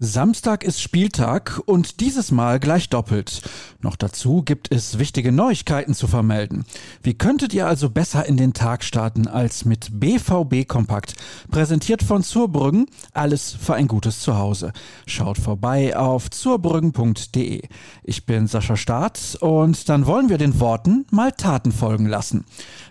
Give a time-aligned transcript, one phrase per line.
[0.00, 3.42] Samstag ist Spieltag und dieses Mal gleich doppelt.
[3.80, 6.64] Noch dazu gibt es wichtige Neuigkeiten zu vermelden.
[7.02, 11.14] Wie könntet ihr also besser in den Tag starten als mit BVB Kompakt?
[11.50, 14.72] Präsentiert von Zurbrüggen, alles für ein gutes Zuhause.
[15.08, 17.62] Schaut vorbei auf zurbrüggen.de.
[18.04, 22.44] Ich bin Sascha Staat und dann wollen wir den Worten mal Taten folgen lassen.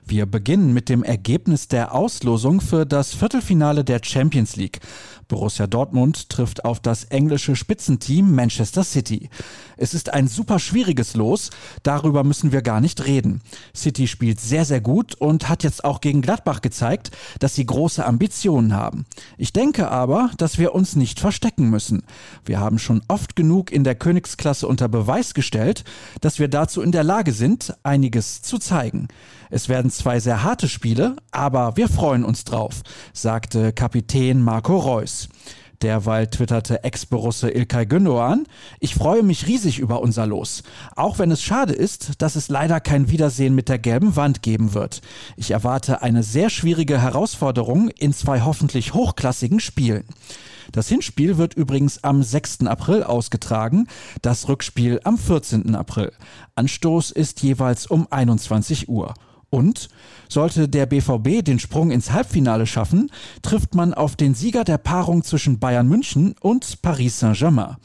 [0.05, 4.81] Wir beginnen mit dem Ergebnis der Auslosung für das Viertelfinale der Champions League.
[5.27, 9.29] Borussia Dortmund trifft auf das englische Spitzenteam Manchester City.
[9.77, 11.51] Es ist ein super schwieriges Los,
[11.83, 13.41] darüber müssen wir gar nicht reden.
[13.75, 18.05] City spielt sehr, sehr gut und hat jetzt auch gegen Gladbach gezeigt, dass sie große
[18.05, 19.05] Ambitionen haben.
[19.37, 22.03] Ich denke aber, dass wir uns nicht verstecken müssen.
[22.45, 25.83] Wir haben schon oft genug in der Königsklasse unter Beweis gestellt,
[26.21, 29.07] dass wir dazu in der Lage sind, einiges zu zeigen.
[29.49, 32.81] Es werden zwei sehr harte Spiele, aber wir freuen uns drauf,
[33.13, 35.29] sagte Kapitän Marco Reus.
[35.81, 38.47] Derweil twitterte Ex-Borusse Ilkay Gündoğan,
[38.79, 40.63] ich freue mich riesig über unser Los.
[40.95, 44.73] Auch wenn es schade ist, dass es leider kein Wiedersehen mit der gelben Wand geben
[44.73, 45.01] wird.
[45.35, 50.05] Ich erwarte eine sehr schwierige Herausforderung in zwei hoffentlich hochklassigen Spielen.
[50.71, 52.65] Das Hinspiel wird übrigens am 6.
[52.65, 53.87] April ausgetragen,
[54.21, 55.75] das Rückspiel am 14.
[55.75, 56.11] April.
[56.55, 59.13] Anstoß ist jeweils um 21 Uhr.
[59.49, 59.87] Und
[60.29, 65.23] sollte der BVB den Sprung ins Halbfinale schaffen, trifft man auf den Sieger der Paarung
[65.23, 67.77] zwischen Bayern München und Paris Saint-Germain.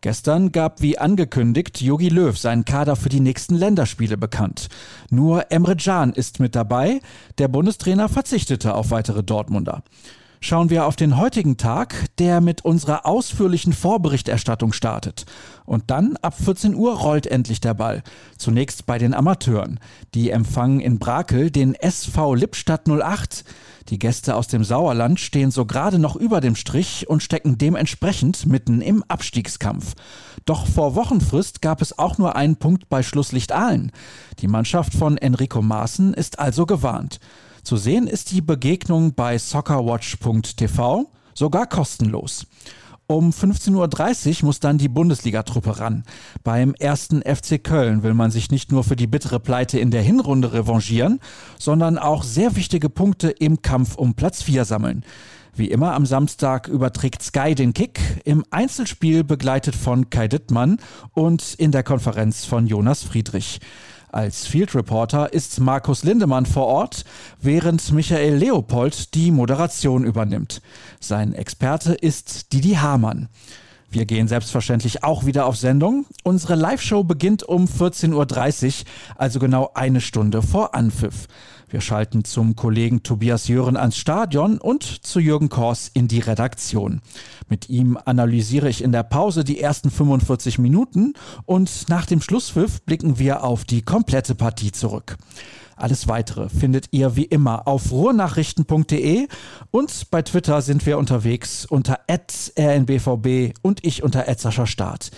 [0.00, 4.68] Gestern gab wie angekündigt Jogi Löw seinen Kader für die nächsten Länderspiele bekannt.
[5.10, 7.00] Nur Emre Can ist mit dabei,
[7.38, 9.82] der Bundestrainer verzichtete auf weitere Dortmunder
[10.40, 15.26] schauen wir auf den heutigen Tag, der mit unserer ausführlichen Vorberichterstattung startet.
[15.64, 18.02] Und dann ab 14 Uhr rollt endlich der Ball.
[18.36, 19.80] Zunächst bei den Amateuren.
[20.14, 23.44] Die empfangen in Brakel den SV Lippstadt 08.
[23.88, 28.46] Die Gäste aus dem Sauerland stehen so gerade noch über dem Strich und stecken dementsprechend
[28.46, 29.94] mitten im Abstiegskampf.
[30.44, 33.92] Doch vor Wochenfrist gab es auch nur einen Punkt bei Schlusslicht Aalen.
[34.40, 37.18] Die Mannschaft von Enrico Maaßen ist also gewarnt.
[37.68, 42.46] Zu sehen ist die Begegnung bei soccerwatch.tv, sogar kostenlos.
[43.06, 46.04] Um 15.30 Uhr muss dann die Bundesligatruppe ran.
[46.42, 50.00] Beim ersten FC Köln will man sich nicht nur für die bittere Pleite in der
[50.00, 51.20] Hinrunde revanchieren,
[51.58, 55.04] sondern auch sehr wichtige Punkte im Kampf um Platz 4 sammeln.
[55.54, 60.78] Wie immer am Samstag überträgt Sky den Kick, im Einzelspiel begleitet von Kai Dittmann
[61.12, 63.60] und in der Konferenz von Jonas Friedrich.
[64.10, 67.04] Als Field Reporter ist Markus Lindemann vor Ort,
[67.40, 70.62] während Michael Leopold die Moderation übernimmt.
[70.98, 73.28] Sein Experte ist Didi Hamann.
[73.90, 76.04] Wir gehen selbstverständlich auch wieder auf Sendung.
[76.22, 81.26] Unsere Live-Show beginnt um 14.30 Uhr, also genau eine Stunde vor Anpfiff.
[81.70, 87.00] Wir schalten zum Kollegen Tobias Jören ans Stadion und zu Jürgen Kors in die Redaktion.
[87.48, 91.14] Mit ihm analysiere ich in der Pause die ersten 45 Minuten
[91.46, 95.16] und nach dem Schlusspfiff blicken wir auf die komplette Partie zurück.
[95.78, 99.28] Alles weitere findet ihr wie immer auf ruhrnachrichten.de
[99.70, 104.26] und bei Twitter sind wir unterwegs unter rnbvb und ich unter
[104.66, 105.10] Start.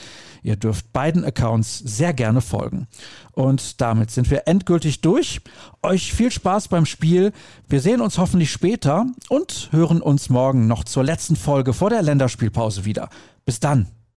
[0.42, 2.88] Ihr dürft beiden Accounts sehr gerne folgen.
[3.32, 5.40] Und damit sind wir endgültig durch.
[5.82, 7.32] Euch viel Spaß beim Spiel.
[7.68, 12.02] Wir sehen uns hoffentlich später und hören uns morgen noch zur letzten Folge vor der
[12.02, 13.08] Länderspielpause wieder.
[13.44, 13.88] Bis dann.